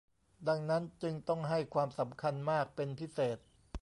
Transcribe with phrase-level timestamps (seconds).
[0.47, 3.37] ดังนั้นจึงต้องให้ความสำคัญมากเป็นพิเศษ